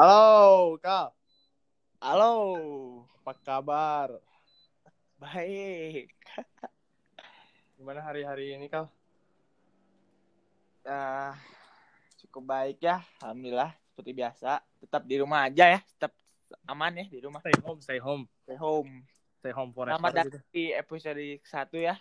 [0.00, 1.12] Halo, Kal.
[2.00, 2.32] Halo.
[3.20, 4.08] Apa kabar?
[5.20, 6.08] Baik.
[7.76, 8.88] Gimana hari-hari ini, Kal?
[10.88, 11.36] Ah,
[12.16, 13.04] cukup baik ya.
[13.20, 13.76] Alhamdulillah.
[13.92, 14.64] Seperti biasa.
[14.80, 15.84] Tetap di rumah aja ya.
[15.84, 16.16] Tetap
[16.64, 17.44] aman ya di rumah.
[17.44, 18.24] Stay home, stay home.
[18.48, 18.92] Stay home.
[19.44, 20.20] Stay home forever Selamat gitu.
[20.24, 21.94] datang di episode 1 ya.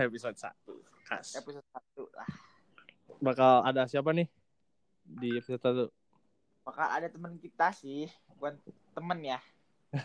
[0.08, 1.12] Episode 1.
[1.12, 1.44] Khas.
[1.44, 2.28] Episode 1 lah.
[3.20, 4.32] Bakal ada siapa nih
[5.04, 5.95] di episode 1?
[6.66, 8.10] Bakal ada teman kita sih.
[8.34, 8.58] Bukan
[8.90, 9.38] temen ya.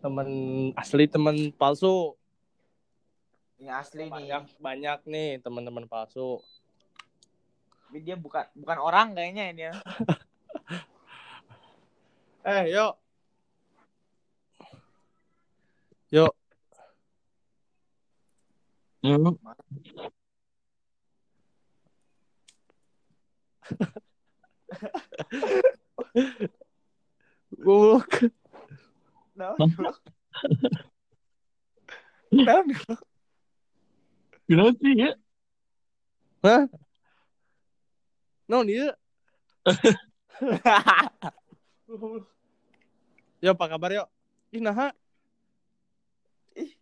[0.00, 0.28] Temen
[0.78, 2.14] asli, temen palsu.
[3.58, 4.12] Ini asli nih.
[4.12, 6.38] Banyak, banyak nih teman-teman palsu.
[7.88, 9.62] Tapi dia bukan bukan orang kayaknya ini.
[9.68, 9.74] ya.
[12.46, 12.94] Eh, yuk.
[16.14, 16.30] Yuk.
[19.02, 19.34] Yuk,
[27.56, 28.10] Goblok.
[29.36, 29.52] Nah?
[32.32, 32.60] Nah,
[34.48, 35.12] kenapa sih ya?
[36.42, 36.62] Hah?
[38.46, 38.94] No, dia.
[43.42, 44.08] Yo, apa kabar yuk?
[44.54, 44.90] Ih, nah.
[46.56, 46.72] Ih.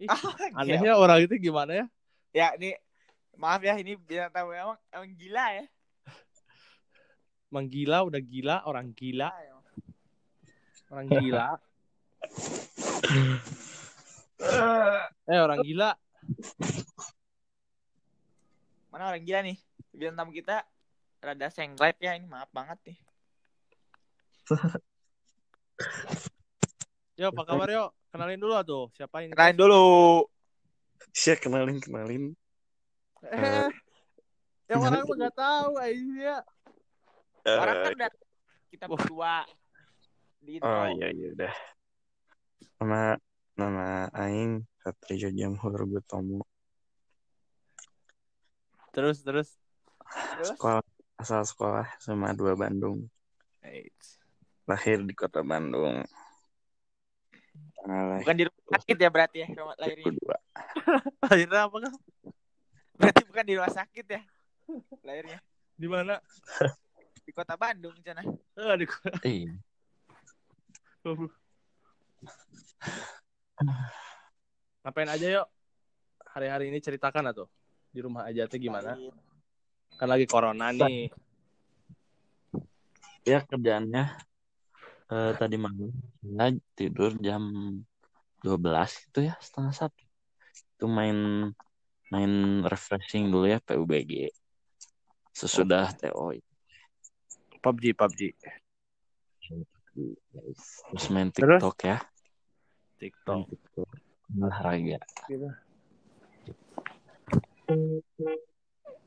[0.00, 0.20] Ih, Ah,
[0.60, 1.86] anehnya orang itu gimana ya?
[2.32, 2.76] Ya, ini
[3.36, 5.64] maaf ya ini biar tahu emang emang gila ya.
[7.46, 9.30] Menggila, udah gila, orang gila,
[10.90, 11.46] orang gila.
[15.30, 15.94] eh, orang gila.
[18.90, 19.56] Mana orang gila nih?
[19.94, 20.66] Bintang tamu kita
[21.22, 22.98] rada sengklep ya ini maaf banget nih.
[27.16, 27.96] Yo, apa kabar yuk?
[28.12, 29.32] Kenalin dulu tuh, siapa ini?
[29.32, 29.84] Kenalin dulu.
[31.16, 32.36] Siap kenalin kenalin.
[33.24, 33.68] Eh,
[34.68, 36.44] yang orang nggak tahu, Aisyah.
[37.46, 38.10] Orang Eh, kan udah
[38.66, 39.34] kita berdua
[40.42, 41.54] di oh iya iya udah.
[42.82, 43.02] Nama
[43.54, 46.42] nama Aing Satrio Jamhur Gutomo.
[48.90, 49.48] Terus, terus.
[50.06, 50.48] Terus?
[50.54, 50.82] Sekolah
[51.20, 53.06] asal sekolah SMA 2 Bandung.
[53.62, 54.20] Eits.
[54.66, 56.02] Lahir di kota Bandung.
[57.86, 60.04] Lahir Bukan di rumah sakit ya berarti ya rumah lahirnya.
[60.10, 60.36] kedua.
[61.22, 61.92] Akhirnya apa kan?
[62.96, 64.22] Berarti bukan di rumah sakit ya
[65.06, 65.38] lahirnya.
[65.76, 66.14] Di mana?
[67.26, 68.22] Di kota Bandung sana.
[68.22, 68.86] Eh, di
[69.26, 69.50] Iya.
[74.86, 75.46] Ngapain aja yuk?
[76.30, 77.50] Hari-hari ini ceritakan atau
[77.90, 78.94] di rumah aja tuh gimana?
[79.98, 81.10] Kan lagi corona nih.
[83.26, 84.14] Ya kerjaannya
[85.10, 85.90] eh, tadi malam
[86.22, 87.42] saya tidur jam
[88.46, 90.02] 12 gitu ya setengah satu.
[90.78, 91.50] Itu main
[92.14, 94.30] main refreshing dulu ya PUBG.
[95.34, 96.30] Sesudah TO
[97.66, 98.20] PUBG, PUBG.
[100.30, 100.62] guys.
[100.86, 101.58] Terus main Terus?
[101.58, 101.98] TikTok ya.
[101.98, 103.42] Main TikTok.
[103.50, 103.90] TikTok.
[104.38, 104.98] Olahraga.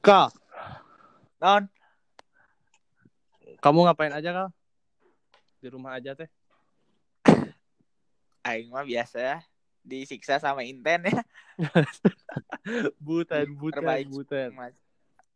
[0.03, 0.36] Kak,
[1.40, 1.72] Non,
[3.64, 4.50] kamu ngapain aja kak?
[5.64, 6.28] Di rumah aja teh.
[8.48, 9.38] aing mah biasa ya.
[9.88, 11.24] Disiksa sama Inten ya.
[13.00, 14.12] Butan, butan, Terbaik.
[14.12, 14.52] butan.
[14.52, 14.75] Mas.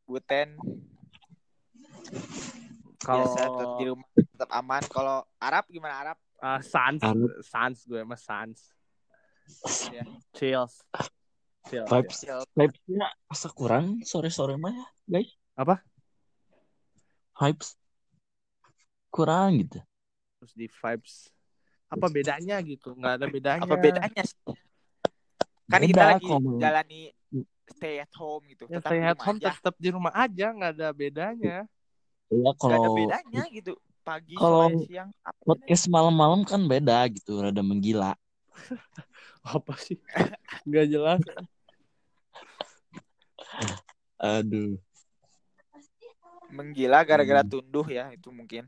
[0.03, 0.59] Buten
[3.03, 4.81] Kalau biasa tetap di rumah tetap aman.
[4.87, 6.17] Kalau Arab gimana Arab?
[6.43, 7.29] ah, sans, Arab.
[7.43, 8.55] sans gue mas sans.
[9.91, 10.03] Ya.
[10.35, 10.73] Chills.
[11.67, 12.19] Vibes.
[12.23, 12.43] ya.
[12.55, 15.31] Vibes-nya asa kurang sore-sore mah ya, guys.
[15.55, 15.79] Apa?
[17.39, 17.75] Vibes
[19.07, 19.79] kurang gitu.
[20.39, 21.31] Terus di vibes.
[21.87, 22.91] Apa bedanya gitu?
[22.97, 23.63] Nggak ada bedanya.
[23.63, 24.23] Apa bedanya?
[25.71, 27.01] Kan kita Beda, lagi kalau- jalani
[27.71, 28.67] stay at home gitu.
[28.67, 29.51] Ya, tetap stay di at rumah home aja.
[29.55, 31.57] tetap di rumah aja, nggak ada bedanya.
[32.33, 33.73] Iya Gak ada kalau bedanya gitu.
[34.03, 35.09] Pagi, Kalau sore, siang.
[35.23, 38.11] Apa podcast malam-malam kan beda gitu, rada menggila.
[39.55, 39.95] Apa sih?
[40.67, 41.23] Nggak jelas.
[44.19, 44.75] Aduh.
[46.51, 47.51] Menggila gara-gara Hmm.
[47.51, 48.67] tunduh ya itu mungkin.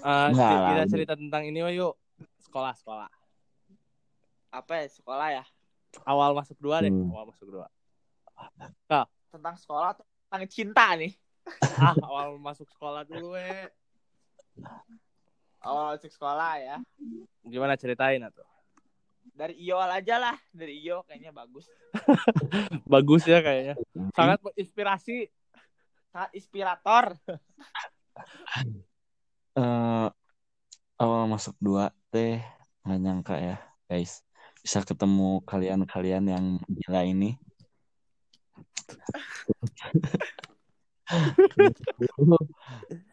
[0.00, 1.92] Nggak kita cerita tentang ini yuk.
[2.48, 3.12] Sekolah, sekolah.
[4.48, 5.44] Apa ya sekolah ya?
[6.08, 6.88] Awal masuk dua deh.
[6.88, 7.12] Hmm.
[7.12, 7.68] Awal masuk dua.
[9.28, 11.12] Tentang sekolah atau tentang cinta nih?
[11.78, 13.50] Ah, awal masuk sekolah dulu, we.
[15.62, 16.76] Awal masuk sekolah ya.
[17.46, 18.46] Gimana ceritain atau?
[19.38, 20.36] Dari Iol aja lah.
[20.50, 21.70] Dari Iyo kayaknya bagus.
[22.92, 23.78] Bagus ya kayaknya.
[24.10, 25.30] Sangat menginspirasi.
[26.10, 27.04] Sangat inspirator.
[29.58, 30.08] Eh
[31.02, 32.38] awal masuk dua teh
[32.82, 33.58] nggak nyangka ya,
[33.90, 34.22] guys.
[34.62, 37.34] Bisa ketemu kalian-kalian yang gila ini.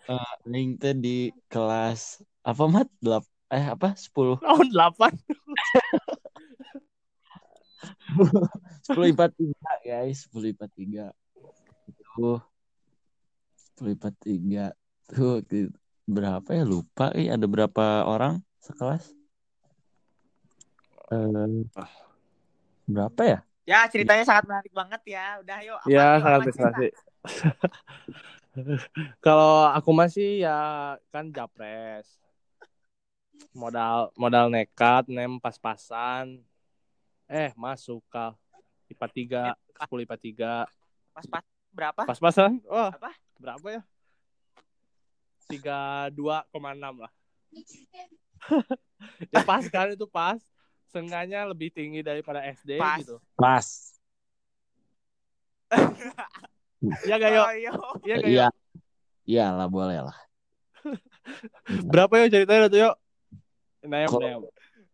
[0.05, 2.87] Eh, Aing teh di kelas apa mat?
[2.99, 3.95] Delap eh apa?
[3.95, 5.15] 10 Tahun 8.
[8.85, 11.05] 10 IPA 3 guys, 10 IPA 3.
[12.15, 12.39] Tuh.
[13.79, 14.65] 10 IPA 3.
[15.09, 15.41] Tuh
[16.05, 19.09] berapa ya lupa eh ada berapa orang sekelas?
[21.09, 21.89] Eh Ah.
[22.85, 23.39] berapa ya?
[23.65, 25.41] Ya ceritanya sangat menarik banget ya.
[25.41, 25.77] Udah yuk.
[25.81, 26.87] apa Ya, nih, sangat prestasi.
[29.25, 30.57] Kalau aku masih ya
[31.09, 32.05] kan japres.
[33.51, 36.45] Modal modal nekat, nem pas-pasan.
[37.25, 38.37] Eh, masuk kal.
[38.85, 39.43] IPA 3,
[39.89, 40.51] 10 IPA 3.
[41.17, 42.01] Pas-pas berapa?
[42.05, 42.61] Pas-pasan?
[42.69, 43.11] Wah, Apa?
[43.41, 43.81] berapa ya?
[45.49, 47.11] 32,6 lah.
[49.33, 50.37] ya pas kan itu pas.
[50.89, 52.99] Seenggaknya lebih tinggi daripada SD Pas.
[53.01, 53.15] gitu.
[53.35, 53.67] Pas.
[56.85, 57.45] Iya gak yuk?
[57.45, 57.71] Oh, iya.
[58.05, 58.47] Gak Iya.
[58.49, 58.53] yuk?
[59.25, 60.17] Iya lah boleh lah.
[61.91, 62.95] Berapa yuk ceritanya tuh yuk?
[63.85, 64.41] Nem, Kok- nem.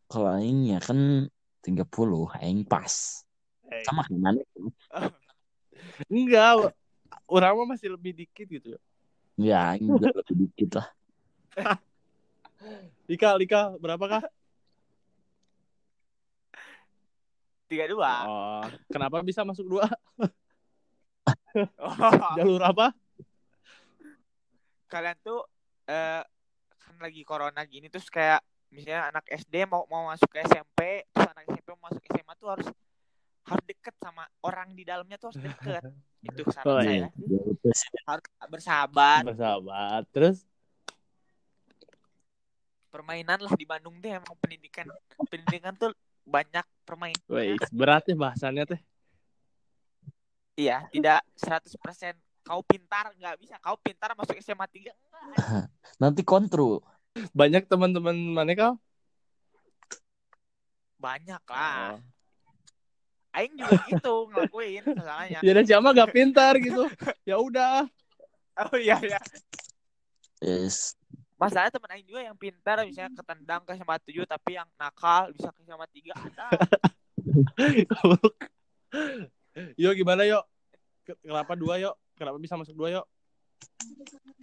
[0.07, 1.27] Kalau aing ya kan
[1.63, 3.23] 30, aing pas.
[3.71, 4.39] Eh, Sama mana?
[6.11, 6.75] Enggak,
[7.27, 8.75] orang mah masih lebih dikit gitu.
[9.39, 10.87] Ya, aing juga lebih dikit lah.
[13.07, 14.23] Ika, Ika, berapa kah?
[17.71, 18.11] Tiga dua.
[18.27, 19.87] Oh, kenapa bisa masuk dua?
[21.51, 22.33] Oh.
[22.39, 22.95] Jalur apa?
[24.87, 25.43] Kalian tuh
[25.83, 26.23] eh
[26.79, 28.39] kan lagi corona gini terus kayak
[28.71, 32.49] misalnya anak SD mau mau masuk ke SMP, terus anak SMP mau masuk SMA tuh
[32.55, 32.67] harus
[33.51, 35.83] harus deket sama orang di dalamnya tuh harus deket.
[36.31, 37.07] Itu saran Oh, saya.
[37.11, 37.89] Ya, sih.
[38.07, 39.21] Harus bersahabat.
[39.27, 40.03] Bersahabat.
[40.15, 40.37] Terus
[42.91, 44.87] Permainan lah di Bandung deh emang pendidikan
[45.27, 45.91] pendidikan tuh
[46.25, 47.23] banyak permainan.
[47.29, 48.81] Wih, berat ya bahasannya teh.
[50.59, 52.15] Iya, tidak 100%
[52.45, 53.55] kau pintar nggak bisa.
[53.63, 55.65] Kau pintar masuk SMA 3 enggak.
[56.01, 56.83] Nanti kontrol.
[57.35, 58.73] Banyak teman-teman mana kau?
[61.01, 61.97] Banyak lah.
[61.97, 61.99] Oh.
[63.31, 65.39] Aing juga gitu ngelakuin masalahnya.
[65.39, 66.83] Ya dan siapa gak pintar gitu.
[67.29, 67.87] Ya udah.
[68.59, 69.19] Oh iya iya.
[70.43, 70.99] Yes.
[71.41, 75.49] Masalahnya temen Aing juga yang pintar misalnya ketendang ke SMA 7 tapi yang nakal bisa
[75.49, 76.47] ke SMA 3 ada.
[79.73, 80.45] Yo gimana yo?
[81.01, 81.97] Ke- Kenapa dua yo?
[82.13, 83.03] Kenapa bisa masuk dua yo?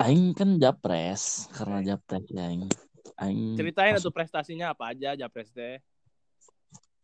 [0.02, 2.66] Aing kan japres karena japres ya aing.
[3.14, 5.78] Aing Ceritain masuk tuh prestasinya apa aja Japres teh.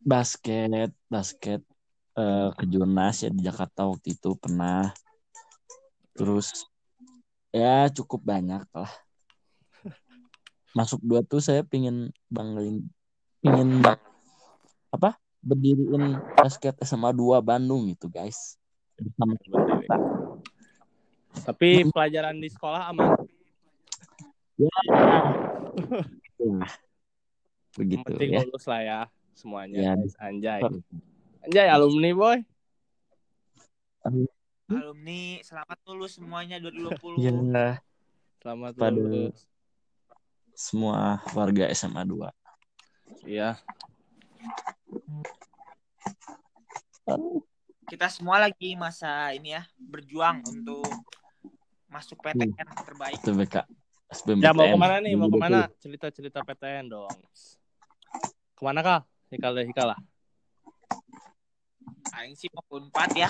[0.05, 1.63] basket, basket
[2.19, 4.91] eh, ke Jurnas ya di Jakarta waktu itu pernah.
[6.19, 6.67] Terus
[7.55, 9.04] ya cukup banyak lah.
[10.75, 12.83] Masuk dua tuh saya pingin banggain,
[13.39, 13.79] pingin
[14.91, 15.15] apa?
[15.45, 18.59] Berdiriin basket SMA 2 Bandung gitu guys.
[19.15, 19.37] Sama
[21.45, 23.15] Tapi pelajaran di sekolah aman.
[24.55, 24.81] Nah,
[27.79, 28.41] begitu Yang penting ya.
[28.47, 28.99] lulus lah ya
[29.37, 29.77] semuanya.
[29.79, 29.93] Ya.
[29.95, 30.15] guys.
[30.19, 30.61] Anjay.
[31.45, 32.39] Anjay alumni boy.
[34.71, 37.21] Alumni selamat lulus semuanya 2020.
[37.21, 37.79] Ya,
[38.41, 39.45] Selamat Pada- lulus.
[40.55, 42.31] Semua warga SMA 2.
[43.27, 43.59] Iya.
[47.85, 50.87] Kita semua lagi masa ini ya berjuang untuk
[51.91, 52.55] masuk PTN
[52.87, 53.21] terbaik.
[53.21, 53.57] Itu BK.
[54.09, 54.45] SBMPTN.
[54.47, 55.13] Ya mau ke mana nih?
[55.19, 55.35] Mau 2020.
[55.35, 55.61] ke mana?
[55.79, 57.13] Cerita-cerita PTN dong.
[58.55, 59.01] Ke mana kah?
[59.29, 59.99] Hikal deh hikal lah.
[62.15, 63.29] Aing sih mau unpad ya.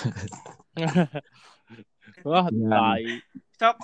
[2.28, 2.68] Wah, Ya.
[2.68, 3.04] tai.
[3.56, 3.76] Sok,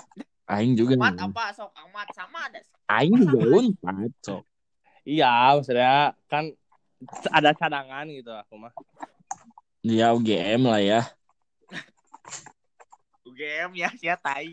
[0.51, 0.99] Aing juga.
[0.99, 2.59] Amat apa sok amat sama ada.
[2.91, 4.43] Aing juga unpad, sok.
[5.07, 6.51] Iya, maksudnya kan
[7.31, 8.73] ada cadangan gitu aku mah.
[9.81, 11.01] Ya UGM lah ya.
[13.23, 14.51] UGM ya, sia tai.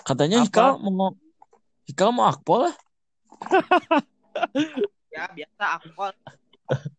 [0.00, 0.48] Katanya Apa?
[0.48, 1.12] Hikal mau
[1.86, 2.74] Hikal mau akpol lah.
[5.16, 6.12] Ya biasa aku kok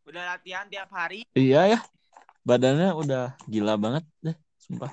[0.10, 1.22] udah latihan tiap hari.
[1.38, 1.80] Iya ya.
[2.42, 4.90] Badannya udah gila banget deh, sumpah.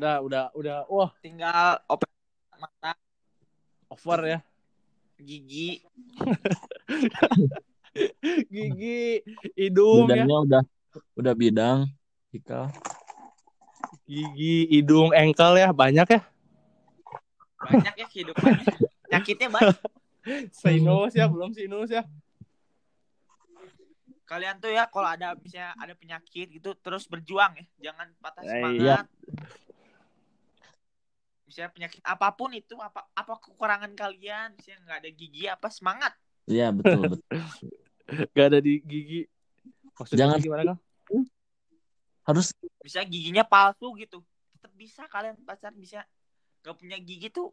[0.00, 0.78] Udah, udah, udah.
[0.88, 2.16] Wah, Tinggal operasi
[2.56, 2.96] mata,
[3.92, 4.38] over ya.
[5.20, 5.84] gigi.
[8.48, 9.20] Gigi,
[9.52, 10.24] hidung ya.
[10.24, 10.62] Badannya udah
[11.20, 11.84] udah bidang
[12.32, 12.72] Hikal.
[14.08, 15.68] Gigi, hidung, engkel ya.
[15.68, 16.20] Banyak ya.
[17.60, 18.64] Banyak ya kehidupannya.
[19.12, 19.76] Nyakitnya banyak.
[20.56, 22.06] Sinus ya, belum sinus ya.
[24.24, 27.66] Kalian tuh ya kalau ada misalnya ada penyakit gitu terus berjuang ya.
[27.90, 28.80] Jangan patah Eh, semangat.
[28.80, 28.98] iya.
[31.50, 36.14] Misalnya penyakit apa pun itu apa apa kekurangan kalian, misalnya nggak ada gigi apa semangat.
[36.46, 37.26] Iya betul betul.
[38.30, 39.26] Gak ada di gigi.
[39.92, 40.78] Maksudnya Jangan- gimana kah?
[42.22, 44.22] Harus Misalnya giginya palsu gitu.
[44.52, 46.04] tetap bisa kalian pacar bisa
[46.60, 47.48] gak punya gigi tuh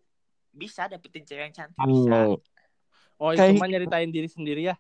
[0.52, 2.38] bisa dapetin cewek yang cantik bisa Halo.
[3.16, 4.76] Oh, itu Kayak- mah nyeritain diri sendiri ya.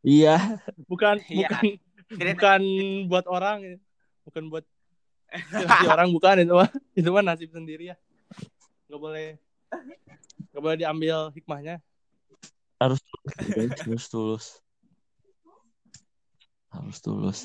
[0.00, 0.36] Iya.
[0.90, 1.48] Bukan Iya.
[1.50, 1.64] bukan
[2.08, 2.62] Kirain- bukan
[3.08, 3.58] buat orang.
[4.22, 4.64] Bukan buat
[5.86, 6.70] orang bukan itu mah.
[6.92, 7.96] Itu mah nasib sendiri ya.
[8.92, 9.40] Gak boleh
[10.52, 11.80] Gak boleh diambil hikmahnya.
[12.76, 13.72] Harus tulus, guys.
[13.80, 14.46] harus tulus.
[16.68, 17.38] Harus tulus.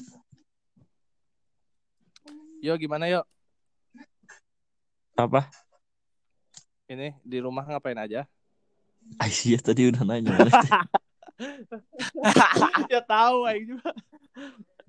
[2.59, 3.23] Yo gimana yo?
[5.15, 5.47] Apa?
[6.91, 8.27] Ini di rumah ngapain aja?
[9.23, 10.35] Aisyah tadi udah nanya.
[12.91, 13.95] ya tahu aing juga.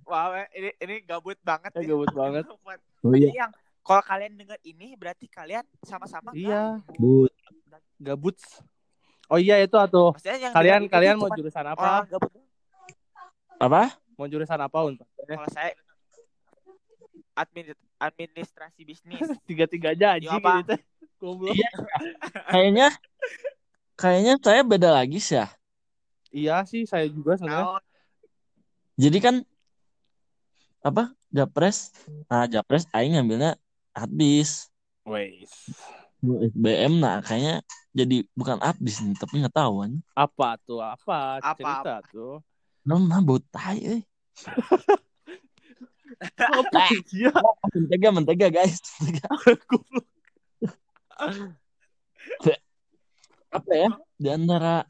[0.03, 2.51] Wah, ini ini gabut banget Ya, gabut banget.
[3.07, 3.47] Oh iya.
[3.47, 3.53] yang
[3.89, 7.25] kalau kalian denger ini berarti kalian sama-sama Iya, Bu.
[7.97, 8.37] gabut.
[9.33, 9.73] Oh iya itu
[10.37, 11.93] yang Kalian kalian mau jurusan orang apa?
[12.07, 12.33] gabut.
[13.57, 13.83] Apa?
[14.21, 14.77] Mau jurusan apa?
[14.93, 15.73] Eh, Kalau saya
[17.33, 19.21] admin administrasi bisnis.
[19.49, 20.53] Tiga-tiga aja Yo, anjing apa?
[20.63, 20.75] gitu.
[21.19, 21.55] Goblok.
[21.57, 21.71] Iya.
[22.47, 22.89] Kayaknya
[23.99, 25.49] kayaknya saya beda lagi sih ya.
[26.29, 27.81] Iya sih saya juga sebenarnya.
[27.81, 27.83] Nah,
[29.01, 29.35] Jadi kan
[30.85, 31.11] apa?
[31.29, 31.93] Japres.
[32.29, 33.59] Nah, Japres aing ngambilnya
[34.05, 34.71] habis.
[35.09, 35.51] Wes.
[36.19, 37.63] SBM nah kayaknya
[37.95, 39.93] jadi bukan habis nih, tapi nggak tahu kan.
[40.19, 40.83] Apa tuh?
[40.83, 41.39] Apa?
[41.39, 42.43] Apa, Cerita tuh.
[42.83, 44.01] Non mah bau tai euy.
[46.39, 46.81] Apa
[47.15, 47.31] iya?
[47.71, 48.83] Mentega mentega guys.
[48.99, 49.29] Mentega.
[53.49, 53.89] Apa ya?
[54.21, 54.85] Di antara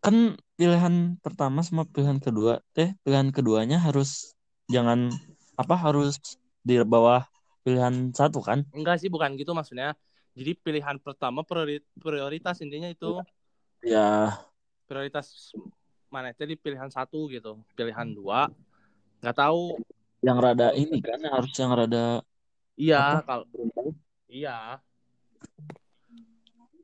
[0.00, 4.32] kan pilihan pertama sama pilihan kedua teh pilihan keduanya harus
[4.72, 5.12] jangan
[5.60, 6.16] apa harus
[6.60, 7.24] di bawah
[7.64, 9.96] pilihan satu kan Enggak sih bukan gitu maksudnya.
[10.36, 13.18] Jadi pilihan pertama priori- prioritas intinya itu
[13.82, 14.38] ya
[14.86, 15.52] prioritas
[16.10, 17.58] mana itu di pilihan satu gitu.
[17.74, 18.50] Pilihan dua
[19.20, 19.78] nggak tahu.
[20.20, 22.20] yang rada ini kan harus yang rada
[22.76, 23.44] Iya kalau
[24.28, 24.80] iya.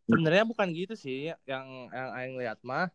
[0.06, 2.86] Sebenarnya bukan gitu sih yang yang aing lihat mah.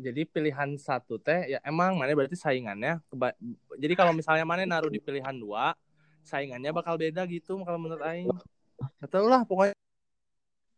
[0.00, 3.36] Jadi pilihan satu teh ya emang mana berarti saingannya keba-
[3.76, 5.76] jadi kalau misalnya mana naruh di pilihan dua
[6.22, 8.28] saingannya bakal beda gitu kalau menurut aing.
[9.00, 9.74] Gak tau lah pokoknya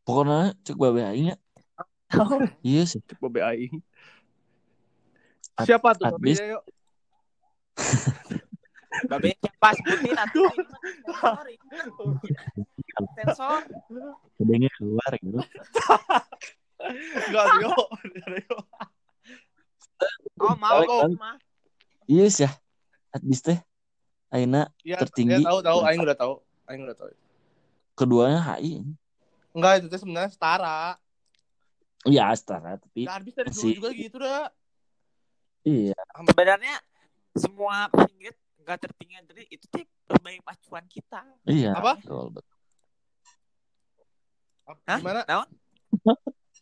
[0.03, 1.37] pokoknya cek babe aing ya
[2.67, 3.79] iya sih Bobe aing.
[5.57, 6.11] At- Siapa tuh?
[6.13, 6.63] Babe, least- yuk.
[9.09, 10.53] Babe siapa sebutin atuh
[13.17, 13.61] sensor
[14.37, 15.41] gedenya keluar gitu
[16.83, 17.71] Enggak, yo.
[18.43, 18.59] Yo.
[20.43, 21.15] Oh, mau balik.
[21.17, 21.39] mah.
[22.11, 22.51] iya sih ya
[23.15, 23.57] habis teh
[24.33, 25.45] Aina Ya, Tertinggi.
[25.45, 26.35] ya, tahu tahu aing udah tahu.
[26.67, 27.11] Aing udah tahu.
[27.93, 28.81] keduanya HI
[29.53, 30.97] Enggak, itu sebenarnya setara.
[32.03, 34.49] iya setara tapi Nah, habis dari dulu Masih- juga gitu dah.
[35.62, 35.95] iya
[36.27, 36.75] Sebenarnya
[37.37, 41.21] semua passing grade nggak tertinggi dari itu tuh sebagai pacuan kita.
[41.45, 42.01] iya Apa?
[42.01, 42.57] betul betul
[44.89, 44.99] Hah?
[44.99, 45.21] Gimana?
[45.29, 45.49] Naon?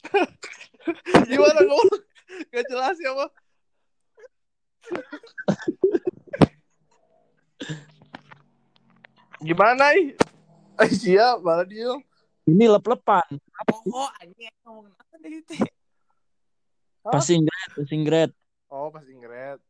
[1.31, 2.01] Gimana ngomong?
[2.51, 3.31] Gak jelas ya, Bang.
[9.41, 10.13] Gimana ih?
[10.81, 11.93] Eh, siap, malah dia.
[12.49, 13.37] ini lep-lepan
[13.93, 15.55] Oh, anjing ngomong apa itu?
[17.05, 17.13] Hah?
[17.15, 18.33] passing grade passing grade
[18.71, 19.61] Oh, passing grade.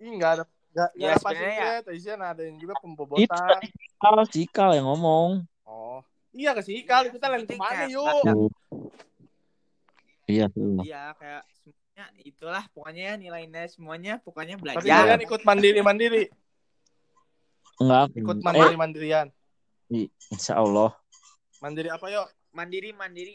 [0.00, 1.60] Ih, enggak ada enggak Ya, ada passing ya.
[1.62, 1.86] grade.
[1.94, 3.28] Isian ada yang juga itu pembobotan.
[3.28, 6.00] tadi Sikal, Sikal yang ngomong Oh.
[6.32, 8.24] Iya ke sih, kali kita lain ke mana yuk?
[10.24, 11.42] iya tuh Iya, kayak
[12.18, 14.82] itulah pokoknya ya nilainya semuanya pokoknya Tapi belajar.
[15.04, 16.24] kalian ikut mandiri-mandiri.
[17.78, 19.26] enggak Ikut eh mandiri-mandirian.
[20.28, 20.94] insya Allah
[21.58, 22.26] Mandiri apa yuk?
[22.50, 23.34] Mandiri mandiri.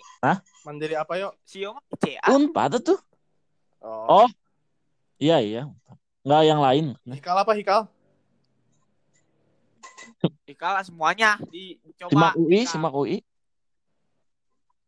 [0.61, 1.33] Mandiri apa yuk?
[1.41, 2.27] Sio mah CA.
[2.29, 2.99] unpad tuh
[3.77, 4.25] Oh.
[4.25, 4.29] Oh.
[5.17, 5.63] iya iya
[6.21, 7.81] enggak yang lain Hikal apa hikal?
[10.43, 12.09] Dikala semuanya di, dicoba.
[12.09, 12.69] simak UI Dika.
[12.69, 13.17] simak UI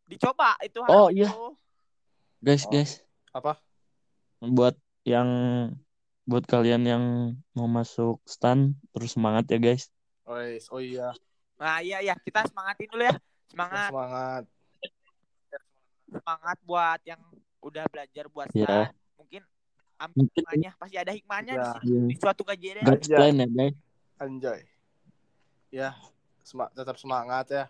[0.04, 1.30] Dicoba itu Oh, iya.
[1.30, 1.54] itu.
[2.40, 2.70] guys Oh.
[2.72, 2.92] guys
[3.30, 3.52] Apa?
[4.42, 5.28] Buat yang
[6.24, 7.04] buat kalian yang
[7.50, 9.88] mau masuk stan terus semangat ya guys
[10.22, 10.70] Oh, yes.
[10.70, 11.10] oh iya.
[11.58, 13.18] Nah, iya iya, kita semangatin dulu ya.
[13.46, 14.42] Semangat Semangat.
[16.06, 17.18] semangat buat yang
[17.60, 18.94] udah belajar buat stan.
[19.16, 19.42] Mungkin
[19.98, 21.70] ambil hikmahnya pasti ada hikmahnya di Ya.
[21.82, 22.00] Iya.
[22.06, 22.86] di suatu kejadian.
[22.86, 23.74] God's plan ya guys
[24.16, 24.60] Anjay.
[25.68, 25.88] Ya,
[26.40, 27.64] sema- tetap semangat ya.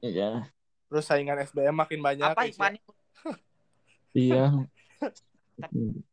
[0.00, 0.48] iya
[0.86, 2.24] Terus saingan SBM makin banyak.
[2.24, 2.50] Apa ya.
[2.50, 2.80] hikmahnya?
[4.12, 4.44] iya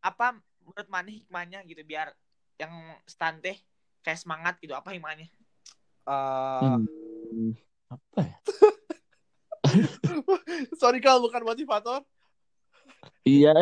[0.04, 2.12] Apa menurut mana hikmahnya gitu biar
[2.60, 2.72] yang
[3.08, 3.56] stan teh
[4.04, 5.28] kayak semangat gitu apa hikmahnya?
[6.08, 6.76] Eh,
[7.34, 7.52] Hmm.
[7.90, 8.38] apa ya
[10.82, 12.04] sorry kal bukan motivator.
[13.24, 13.54] iya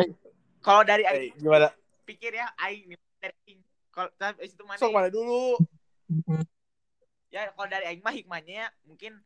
[0.62, 1.68] Kalau dari Eh, aing gimana?
[2.06, 3.60] pikir ya aing nih dari aing.
[3.90, 4.78] Kalau tapi itu mana?
[4.78, 5.58] Sok mana dulu?
[7.32, 9.16] ya kalau dari aing mah hikmahnya mungkin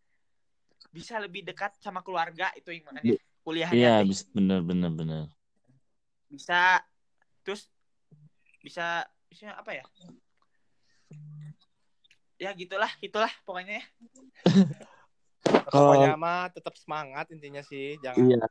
[0.95, 4.07] bisa lebih dekat sama keluarga itu hikmahnya kuliahnya Iya, teh.
[4.09, 5.23] bis- bener bener bener.
[6.27, 6.83] Bisa
[7.47, 7.71] terus
[8.61, 9.85] bisa bisa apa ya
[12.37, 13.87] ya gitulah gitulah pokoknya ya.
[15.47, 18.45] Pokoknya mah tetap semangat intinya sih, jangan Iya,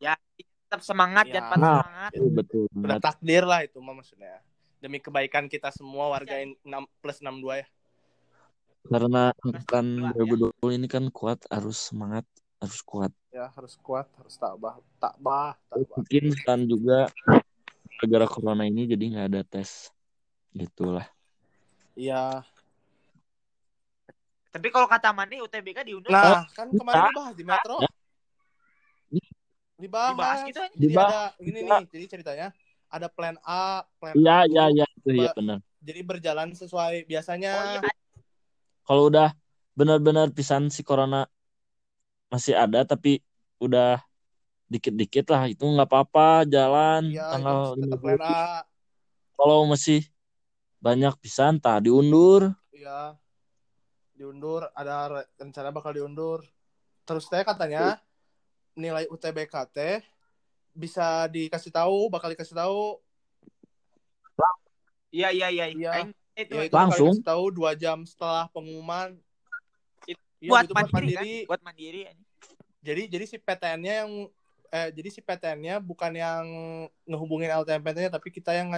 [0.00, 1.32] ya tetap semangat Ya.
[1.38, 1.76] jangan patah Nah.
[1.84, 4.40] semangat itu betul udah takdir lah itu mah maksudnya.
[4.80, 7.66] Demi kebaikan kita semua warga in- 6 plus 62 ya.
[8.88, 10.50] Karena angkatan dua, ya.
[10.56, 12.24] 2020 ini kan kuat, harus semangat,
[12.58, 13.12] harus kuat.
[13.32, 15.88] Ya harus kuat, harus tabah, tabah, tabah.
[15.96, 17.08] Mungkin kan juga
[18.04, 19.88] gara corona ini jadi nggak ada tes,
[20.52, 21.08] gitulah.
[21.96, 22.44] Iya.
[24.52, 27.76] tapi kalau kata Mani UTBK diundur Nah, kan kemarin dibahas di Metro.
[29.80, 30.12] Dibahas.
[30.12, 31.08] dibahas gitu aja Jadi Dibahas.
[31.08, 32.48] ada ini nih, jadi ceritanya
[32.92, 34.48] ada plan A, plan Iya, A.
[34.52, 35.58] iya, iya, itu ya benar.
[35.80, 37.52] Jadi berjalan sesuai oh biasanya.
[37.80, 37.80] iya
[38.84, 39.32] Kalau udah
[39.72, 41.24] benar-benar pisan si corona
[42.32, 43.20] masih ada, tapi
[43.60, 44.00] udah
[44.72, 48.16] dikit-dikit lah, itu nggak apa-apa, jalan Iya, tanggal itu tetap 15.
[48.16, 48.64] plan A.
[49.36, 50.00] Kalau masih
[50.80, 52.56] banyak pisan, tak diundur.
[52.72, 53.20] Iya.
[54.16, 56.40] Diundur, ada re- rencana bakal diundur.
[57.04, 58.00] Terus teh katanya
[58.72, 60.00] nilai UTBK teh
[60.72, 62.96] bisa dikasih tahu, bakal dikasih tahu.
[65.12, 65.92] iya iya iya Iya.
[66.32, 67.12] Itu Ya, itu Langsung?
[67.12, 69.20] bakal dikasih tahu dua jam setelah pengumuman.
[70.42, 71.48] Iya, buat itu mandiri, kan?
[71.48, 72.02] buat mandiri
[72.82, 74.10] Jadi jadi si PTN-nya yang
[74.72, 76.44] eh jadi si PTN-nya bukan yang
[77.06, 78.74] ngehubungin LTMPT-nya tapi kita yang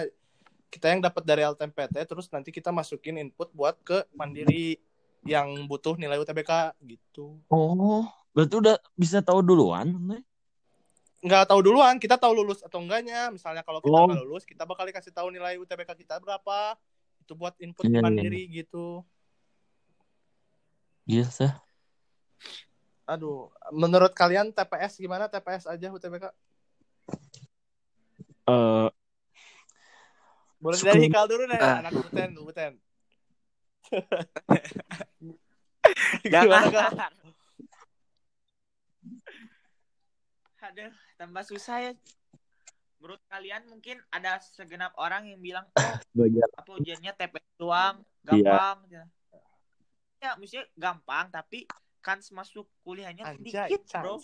[0.69, 4.77] kita yang dapat dari LTMPT terus nanti kita masukin input buat ke mandiri
[5.25, 7.41] yang butuh nilai UTBK gitu.
[7.49, 8.05] Oh,
[8.37, 9.89] berarti udah bisa tahu duluan.
[11.25, 13.33] Nggak tahu duluan, kita tahu lulus atau enggaknya.
[13.33, 14.05] Misalnya kalau kita Oh.
[14.05, 16.77] nggak lulus, kita bakal dikasih tahu nilai UTBK kita berapa.
[17.25, 18.01] Itu buat input Iya, iya.
[18.05, 19.01] mandiri gitu.
[21.05, 21.51] Iya, sih.
[23.05, 25.29] Aduh, menurut kalian TPS gimana?
[25.29, 26.25] TPS aja UTBK?
[28.45, 28.89] Eh,
[30.57, 31.77] Boleh dari Hikal dulu deh, Ah.
[31.85, 32.73] anak Uten, Uten.
[36.25, 36.65] jangan
[40.65, 41.91] aduh tambah susah ya
[42.97, 46.25] menurut kalian mungkin ada segenap orang yang bilang oh
[46.57, 48.33] apa ujiannya TPS doang Iya.
[48.41, 49.03] gampang ya
[50.33, 51.69] maksudnya gampang tapi
[52.01, 54.17] kan masuk kuliahnya Anjay, sedikit bro.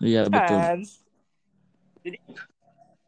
[0.00, 0.56] Iya, betul.
[0.56, 0.92] Chance.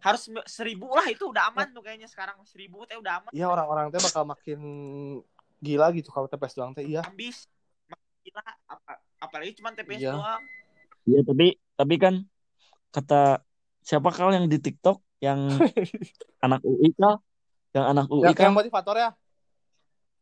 [0.02, 3.86] harus seribu lah itu udah aman tuh kayaknya sekarang seribu teh udah aman Iya orang-orang
[3.94, 4.58] teh bakal makin
[5.62, 7.06] gila gitu kalau TPS doang teh iya.
[7.06, 7.30] makin
[8.26, 10.12] gila apa apalagi cuma TPS Iya.
[10.18, 10.42] doang
[11.02, 11.46] Iya, tapi
[11.78, 12.14] tapi kan
[12.94, 13.42] kata
[13.82, 15.38] siapa kal yang di TikTok yang
[16.44, 17.18] anak UI kal
[17.74, 19.10] yang anak UI Yang, yang kan motivator ya.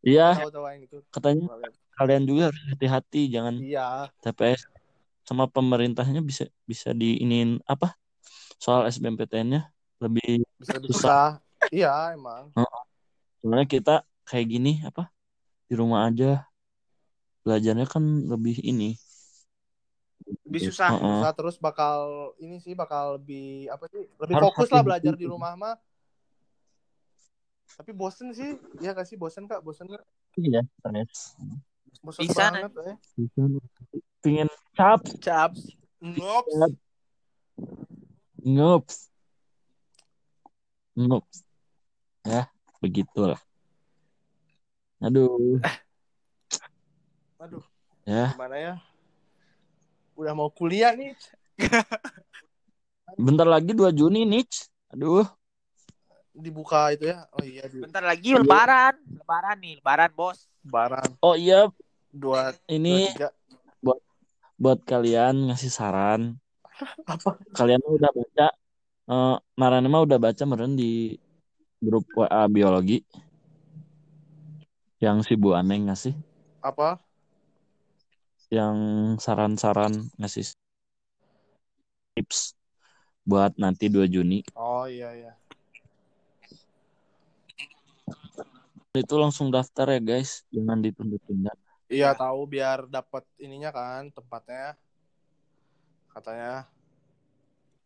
[0.01, 0.37] Iya
[1.13, 1.47] katanya
[1.97, 4.09] kalian juga harus hati-hati jangan Iya.
[4.25, 4.65] TPS
[5.29, 7.93] sama pemerintahnya bisa bisa diinin apa
[8.57, 9.69] soal SBMPTN-nya
[10.01, 11.41] lebih Bisa susah.
[11.69, 12.53] iya, emang.
[13.41, 13.95] soalnya kita
[14.29, 15.09] kayak gini apa
[15.69, 16.45] di rumah aja
[17.45, 18.97] belajarnya kan lebih ini
[20.45, 21.21] lebih susah Heeh.
[21.21, 24.05] Susah terus bakal ini sih bakal lebih apa sih?
[24.21, 25.75] Lebih Harus fokus lah belajar di rumah mah.
[27.81, 28.61] Tapi bosen sih.
[28.77, 29.65] Iya gak sih bosen Kak?
[29.65, 30.05] Bosen Kak?
[30.37, 31.35] iya stres
[32.05, 32.97] Bosen Bisa, banget eh.
[34.23, 35.75] pingin cap Caps.
[36.01, 36.53] Ngops.
[38.41, 38.97] ngops
[40.97, 41.45] ngops
[42.25, 42.49] ya
[42.81, 43.37] begitulah
[45.01, 45.61] aduh
[47.41, 47.65] Aduh,
[48.05, 48.75] ya gimana ya?
[50.13, 51.17] Udah mau kuliah nih.
[53.17, 54.45] bentar lagi 2 Juni nih
[54.93, 55.25] aduh
[56.31, 57.27] Dibuka itu ya.
[57.35, 61.67] Oh iya, di bentar lagi lebaran lebaran nih lebaran bos Baran oh iya
[62.13, 63.29] dua, ini dua tiga.
[64.61, 66.37] buat kalian ngasih saran
[67.09, 67.41] Apa?
[67.57, 68.47] kalian udah baca
[69.11, 71.17] eh Marane mah udah baca meren di
[71.81, 73.01] grup WA biologi
[75.01, 76.13] yang si Bu Aneng ngasih
[76.61, 77.01] Apa?
[78.53, 78.77] yang
[79.17, 80.53] saran-saran ngasih
[82.13, 82.53] tips
[83.25, 85.33] buat nanti 2 Juni Oh iya iya.
[88.91, 91.55] Itu langsung daftar ya guys jangan ditunda-tunda
[91.91, 94.79] Iya tahu biar dapat ininya kan tempatnya.
[96.07, 96.63] Katanya.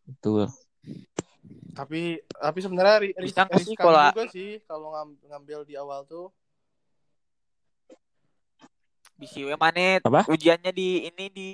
[0.05, 0.45] betul
[1.73, 3.49] Tapi tapi sebenarnya ri- sih riskan
[3.81, 6.29] kalau- juga sih kalau ngam- ngambil di awal tuh.
[9.17, 10.29] Bisi we manet Apa?
[10.29, 11.49] ujiannya di ini di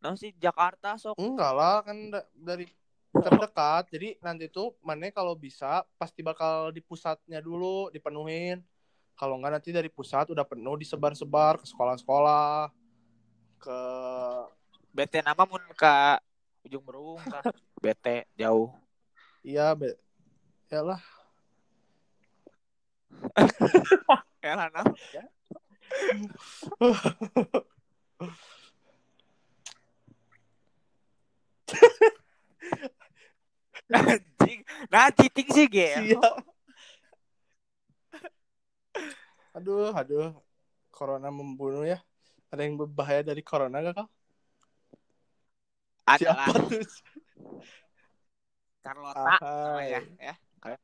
[0.00, 2.64] non sih Jakarta sok Enggak lah kan da- dari
[3.12, 3.92] terdekat.
[3.92, 8.64] Jadi nanti tuh mana kalau bisa pasti bakal di pusatnya dulu dipenuhin.
[9.22, 12.74] Kalau nggak nanti dari pusat udah penuh disebar-sebar ke sekolah-sekolah
[13.62, 13.78] ke
[14.90, 16.18] BT nama mun ke
[16.66, 17.54] ujung berung kan.
[17.78, 18.74] BT jauh.
[19.46, 19.94] iya be
[20.66, 20.98] ya lah
[24.42, 24.82] Ya lah nah.
[33.92, 34.66] Anjing.
[34.90, 35.70] Nah, cheating sih.
[35.70, 36.18] Iya.
[39.52, 40.32] Aduh aduh
[40.88, 42.00] corona membunuh ya
[42.52, 44.08] ada yang berbahaya dari corona gak kak
[46.02, 46.46] Ada siapa lah.
[46.50, 46.82] tuh
[48.82, 49.86] Carlota Ahai.
[49.94, 50.34] namanya ya.
[50.58, 50.80] Kalian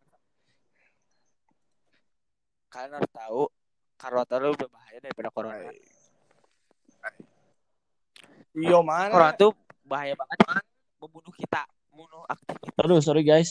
[2.70, 3.42] Kalian harus tahu
[3.98, 5.72] Carlota lu lebih bahaya daripada corona.
[8.54, 9.50] iyo mana Corona tuh
[9.83, 10.38] bahaya banget
[11.02, 12.78] membunuh kita, membunuh aktivitas.
[12.78, 13.50] Aduh, sorry guys.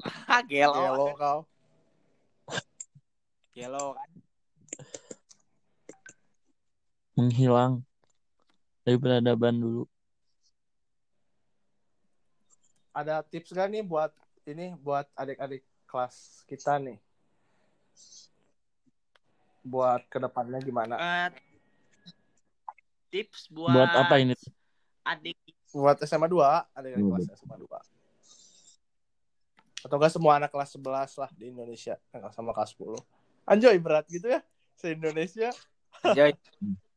[0.50, 0.72] Gelo.
[0.72, 1.38] Gelo kau
[3.52, 4.10] Gelo kan.
[7.16, 7.84] Menghilang.
[8.82, 9.84] Dari peradaban dulu.
[12.92, 14.12] ada tips gak nih buat
[14.44, 17.00] ini buat adik-adik kelas kita nih?
[19.64, 20.94] Buat ke depannya gimana?
[21.00, 21.28] Eh,
[23.08, 24.36] tips buat Buat apa ini?
[25.02, 25.34] adik.
[25.72, 27.66] Buat SMA 2 adik-adik kelas SMA 2
[29.82, 31.98] atau enggak semua anak kelas 11 lah di Indonesia
[32.30, 33.02] sama kelas 10
[33.44, 34.40] anjoy berat gitu ya
[34.72, 35.50] se Indonesia
[36.08, 36.32] Joy.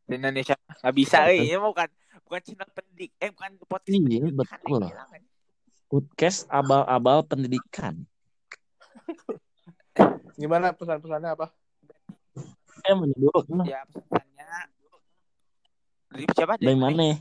[0.06, 1.42] di Indonesia nggak bisa eh.
[1.44, 1.90] ini bukan
[2.22, 4.82] bukan channel pendidik eh bukan podcast Iya, betul.
[4.84, 5.24] eh.
[5.86, 8.04] Podcast abal-abal pendidikan.
[10.36, 11.48] gimana pesan-pesannya apa
[12.84, 13.40] Eh, mana dulu?
[13.64, 14.46] Ya pesannya
[16.08, 17.18] dari siapa Dari mana?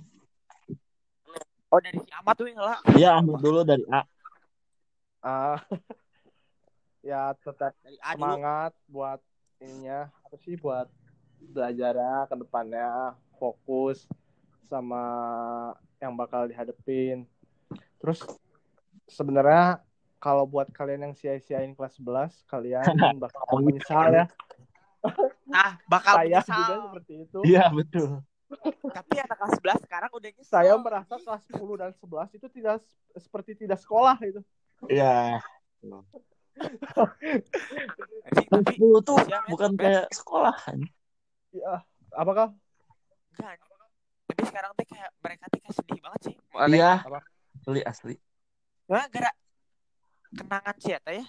[1.69, 4.03] oh dari si Ahmad tuh yang lah Ya, ambil dulu dari A.
[5.21, 5.59] ah
[7.05, 8.25] ya tetap dari A dulu.
[8.25, 9.21] semangat buat
[9.61, 10.09] ininya.
[10.25, 10.89] Apa sih buat
[11.39, 13.13] belajarnya ke depannya.
[13.37, 14.09] Fokus
[14.67, 15.05] sama
[16.01, 17.29] yang bakal dihadepin.
[18.01, 18.25] Terus
[19.05, 19.85] sebenarnya
[20.17, 22.81] kalau buat kalian yang sia-siain kelas 11 kalian
[23.25, 24.27] bakal menyesal ya.
[25.45, 26.57] Nah bakal saya menyesal.
[26.57, 27.39] juga seperti itu.
[27.45, 28.25] Iya, betul.
[28.95, 30.49] tapi anak kelas 11 sekarang udah nyesel.
[30.49, 32.77] Saya merasa kelas 10 dan 11 itu tidak
[33.19, 34.41] seperti tidak sekolah itu
[34.89, 35.41] Iya.
[35.85, 36.03] Anjing,
[38.51, 39.81] tapi Dulu tuh Siap, ya, bukan Ben.
[39.81, 40.79] kayak sekolahan.
[41.51, 42.51] ya apakah
[43.33, 43.59] enggak
[44.25, 46.35] tapi sekarang teh kayak mereka teh kayak sedih banget sih
[46.71, 46.93] Iya.
[47.57, 48.15] Asli, asli.
[48.85, 49.31] Soalnya gara
[50.33, 51.25] kenangan sih ya ya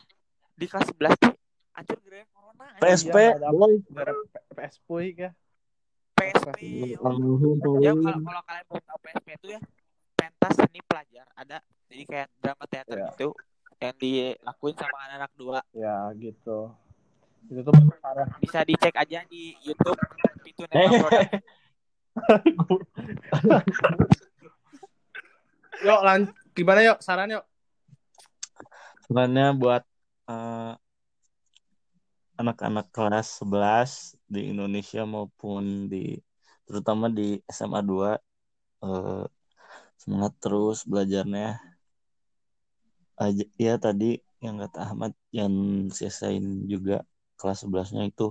[0.54, 1.34] di kelas 11 tuh
[1.72, 2.66] hancur gara corona.
[2.78, 3.74] PSP, Iya, ada- boy.
[3.88, 4.12] gara
[4.52, 5.30] PS Puy ya
[6.14, 6.58] PSP
[6.96, 7.76] tuh.
[7.84, 9.60] ya kalau kalau kalian mau tahu PSP itu ya
[10.16, 13.08] pentas seni pelajar ada jadi kayak drama teater Iya.
[13.12, 13.30] gitu
[13.82, 15.60] yang dilakuin sama anak-anak dua.
[15.76, 16.72] Ya gitu.
[17.52, 18.28] Itu tuh parah.
[18.42, 20.00] Bisa dicek aja di YouTube
[20.46, 20.90] itu Eh.
[25.84, 27.04] Yuk lan gimana yuk?
[27.04, 27.44] Saran yuk.
[29.04, 29.84] Sebenarnya buat
[30.32, 30.74] eh,
[32.40, 36.16] anak-anak kelas 11 di Indonesia maupun di
[36.66, 38.16] terutama di SMA 2
[38.88, 39.26] eh,
[40.00, 41.75] semangat terus belajarnya.
[43.16, 45.52] Aja, ya tadi yang kata Ahmad yang
[45.88, 47.08] siasain juga
[47.40, 48.28] kelas 11-nya itu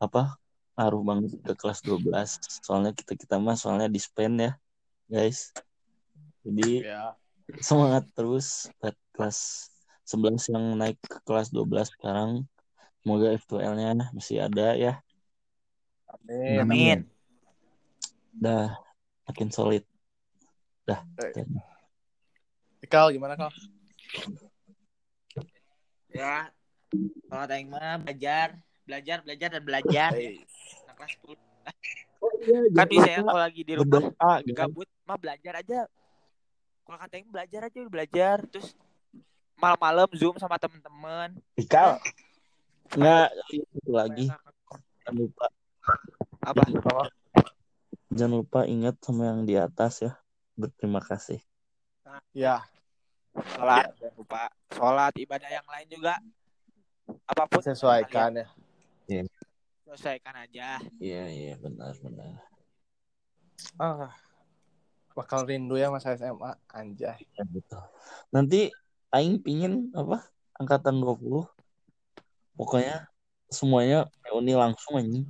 [0.00, 0.36] apa
[0.78, 4.52] ngaruh banget ke kelas 12 soalnya kita kita mah soalnya dispen ya
[5.08, 5.52] guys.
[6.44, 7.12] Jadi ya.
[7.60, 9.68] semangat terus buat kelas
[10.08, 12.30] 11 yang naik ke kelas 12 sekarang.
[13.04, 15.00] Semoga F2L-nya masih ada ya.
[16.08, 16.60] Amin.
[16.60, 16.98] Amin.
[18.32, 18.76] Dah
[19.28, 19.84] makin solid.
[22.80, 23.52] Ikal gimana kal
[26.12, 26.50] ya.
[27.28, 28.56] Kalau tayang mah belajar
[28.88, 30.10] belajar belajar dan belajar.
[30.16, 30.32] Ya.
[30.32, 30.40] Hey.
[30.98, 31.36] Kelas 10
[32.24, 35.80] oh, iya, kan bisa ya kalau lagi di rumah berdoa gabut mah belajar aja.
[36.88, 38.36] Kalau katanya belajar aja belajar.
[38.48, 38.72] Terus
[39.60, 41.36] malam-malam zoom sama temen-temen.
[41.60, 42.00] Ikal.
[42.96, 44.26] Nggak itu lagi.
[45.04, 45.46] Jangan lupa.
[46.42, 46.62] Apa?
[48.08, 50.16] Jangan lupa ingat sama yang di atas ya.
[50.56, 51.38] Berterima kasih.
[52.32, 52.64] Ya
[53.42, 54.42] sholat jangan lupa.
[54.72, 56.14] Sholat ibadah yang lain juga.
[57.24, 58.46] Apa pun sesuaikan ya.
[59.08, 59.26] Kalian
[59.88, 60.76] selesaikan aja.
[61.00, 62.44] Iya iya benar benar.
[63.80, 64.12] Ah
[65.16, 67.24] bakal rindu ya masa SMA anjay.
[67.34, 67.80] Ya, betul.
[68.28, 68.68] Nanti
[69.08, 70.28] Aing pingin apa
[70.60, 71.48] angkatan 20
[72.60, 73.08] pokoknya
[73.48, 75.24] semuanya reuni langsung anjing.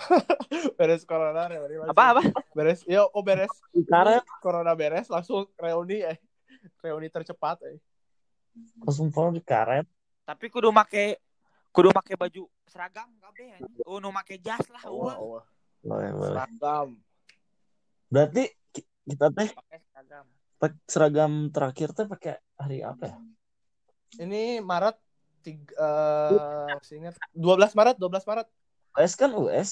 [0.80, 1.92] Beres corona reuni langsung.
[1.92, 2.22] apa apa?
[2.56, 3.52] Beres yo oh beres.
[3.84, 6.16] Karena corona beres langsung reuni eh
[6.78, 7.78] reuni tercepat eh
[8.80, 9.88] langsung follow di karet
[10.22, 11.18] tapi kudu make
[11.72, 13.64] kudu pakai baju seragam kabeh.
[13.84, 15.40] Oh, nu make jas lah Oh, eueuh.
[15.40, 15.42] oh.
[15.82, 16.36] Boleh, boleh.
[16.36, 16.88] Seragam.
[18.06, 20.24] Berarti ki- kita teh Pakai seragam.
[20.56, 23.16] pak seragam terakhir teh pakai hari apa ya?
[24.20, 24.96] Ini Maret
[25.42, 28.46] tiga, eh masih ingat 12 Maret, 12 Maret.
[28.94, 29.68] US kan US.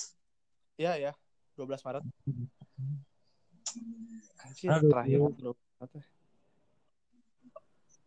[0.77, 1.13] Iya ya,
[1.55, 2.03] 12 Maret.
[4.41, 4.91] Anjir, Aduh.
[4.91, 5.21] terakhir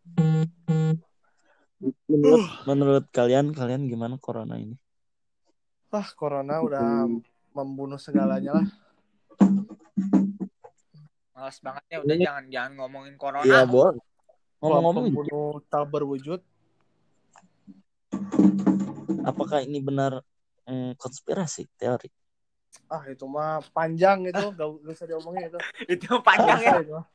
[0.04, 0.98] 12 Maret.
[1.80, 1.94] ya.
[2.08, 4.76] Menurut, menurut kalian kalian gimana corona ini?
[5.92, 7.08] Wah, corona udah
[7.54, 8.68] membunuh segalanya lah.
[11.34, 13.44] Males banget ya udah jangan jangan ngomongin corona.
[13.44, 14.00] Iya, boleh.
[14.64, 16.40] Ngomong-ngomong, pembunuh tak berwujud.
[19.24, 20.20] apakah ini benar
[20.68, 22.12] mm, konspirasi teori?
[22.92, 25.58] Ah, itu mah panjang itu, gak, gak usah diomongin itu.
[25.96, 26.74] itu panjang ya.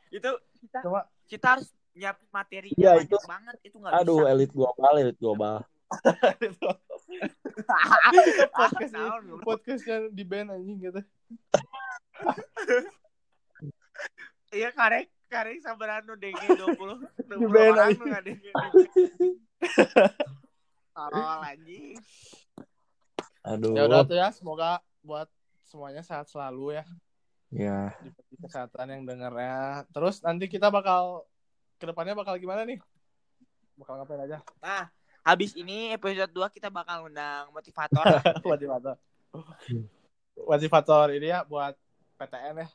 [0.10, 4.32] Itu kita Cuma kita harus nyiapin materinya Iya, banyak itu- banget itu nggak Aduh, bisa.
[4.32, 5.56] elit global, elit global.
[8.54, 9.42] podcast Ah, bro.
[9.42, 11.02] podcastnya di band anjing gitu.
[14.50, 18.44] Iya karek karek sabaran nu DG 20 20 Di band DG.
[20.90, 21.98] Tarol anjing.
[23.46, 23.74] Aduh.
[23.78, 25.30] Ya udah tuh ya, semoga buat
[25.64, 26.86] semuanya sehat selalu ya.
[27.50, 29.86] Ya, Diberi kesehatan yang dengarnya.
[29.90, 31.26] Terus nanti kita bakal
[31.80, 32.78] ke depannya bakal gimana nih?
[33.80, 34.38] Bakal ngapain aja?
[34.60, 34.92] Nah,
[35.24, 38.04] habis ini episode 2 kita bakal undang motivator.
[38.44, 38.96] Motivator.
[40.36, 41.74] Motivator ini ya buat
[42.20, 42.68] PTN ya.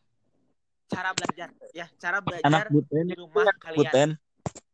[0.84, 3.78] cara belajar ya, cara belajar anak buten, di rumah kalian.
[3.80, 4.08] buten.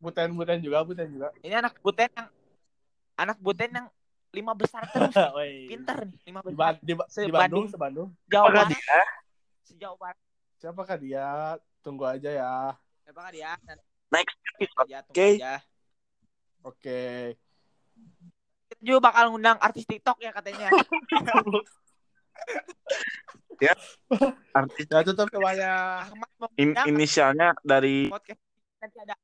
[0.02, 1.28] Buten-buten juga, buten juga.
[1.38, 2.28] Ini anak buten yang
[3.14, 3.86] anak buten yang
[4.34, 5.14] lima besar terus.
[5.38, 5.70] Woi.
[5.70, 6.74] Pintar nih, lima Di, besar.
[6.82, 8.08] Di, Ba- di Sebanding- Bandung, sebandung.
[8.26, 8.78] Jauh banget.
[9.62, 10.18] Sejauh barat.
[10.58, 11.28] Siapakah dia?
[11.80, 12.54] Tunggu aja ya.
[13.06, 13.54] Apakah dia?
[13.64, 14.36] Nanti Next
[14.82, 15.28] aja, tunggu Oke.
[15.38, 15.54] aja.
[16.66, 17.00] Oke.
[18.70, 20.68] Kita juga bakal ngundang artis TikTok ya katanya.
[24.56, 26.04] artis Ya tutup semuanya.
[26.08, 28.40] Ahmad in- inisialnya dari podcast
[28.80, 29.14] nanti ada